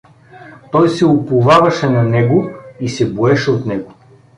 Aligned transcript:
Той 0.71 0.89
се 0.89 1.05
уповаваше 1.05 1.89
на 1.89 2.03
него 2.03 2.49
и 2.79 2.89
се 2.89 3.13
боеше 3.13 3.51
от 3.51 3.65
него. 3.65 3.93